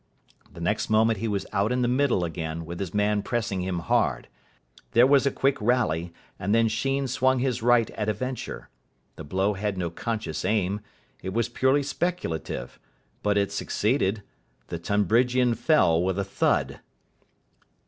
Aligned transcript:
The 0.51 0.61
next 0.61 0.89
moment 0.89 1.19
he 1.19 1.27
was 1.27 1.45
out 1.53 1.71
in 1.71 1.83
the 1.83 1.87
middle 1.87 2.23
again, 2.25 2.65
with 2.65 2.79
his 2.79 2.91
man 2.91 3.21
pressing 3.21 3.61
him 3.61 3.77
hard. 3.77 4.29
There 4.93 5.05
was 5.05 5.27
a 5.27 5.31
quick 5.31 5.61
rally, 5.61 6.11
and 6.39 6.55
then 6.55 6.69
Sheen 6.69 7.07
swung 7.07 7.37
his 7.37 7.61
right 7.61 7.87
at 7.91 8.09
a 8.09 8.13
venture. 8.13 8.69
The 9.15 9.23
blow 9.23 9.53
had 9.53 9.77
no 9.77 9.91
conscious 9.91 10.43
aim. 10.43 10.81
It 11.21 11.33
was 11.33 11.49
purely 11.49 11.83
speculative. 11.83 12.79
But 13.21 13.37
it 13.37 13.51
succeeded. 13.51 14.23
The 14.69 14.79
Tonbridgian 14.79 15.53
fell 15.55 16.01
with 16.01 16.17
a 16.17 16.23
thud. 16.25 16.79